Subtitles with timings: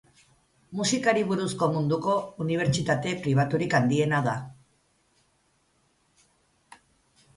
[0.77, 2.15] Musikari buruzko munduko
[2.45, 4.35] unibertsitate pribaturik handiena da.